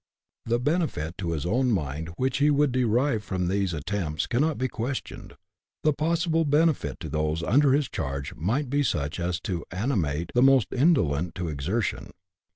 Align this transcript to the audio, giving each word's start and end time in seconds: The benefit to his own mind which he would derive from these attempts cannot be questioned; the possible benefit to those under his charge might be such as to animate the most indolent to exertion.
The 0.47 0.57
benefit 0.57 1.15
to 1.19 1.29
his 1.33 1.45
own 1.45 1.71
mind 1.71 2.09
which 2.17 2.39
he 2.39 2.49
would 2.49 2.71
derive 2.71 3.23
from 3.23 3.47
these 3.47 3.71
attempts 3.71 4.25
cannot 4.25 4.57
be 4.57 4.67
questioned; 4.67 5.35
the 5.83 5.93
possible 5.93 6.43
benefit 6.43 6.99
to 7.01 7.07
those 7.07 7.43
under 7.43 7.71
his 7.73 7.87
charge 7.87 8.33
might 8.33 8.67
be 8.71 8.81
such 8.81 9.19
as 9.19 9.39
to 9.41 9.63
animate 9.71 10.31
the 10.33 10.41
most 10.41 10.73
indolent 10.73 11.35
to 11.35 11.49
exertion. 11.49 12.09